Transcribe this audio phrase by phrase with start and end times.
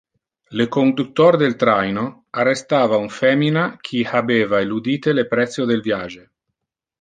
[0.59, 2.05] Le conductor del traino
[2.43, 6.27] arrestava un femina qui habeva eludite le precio del viage.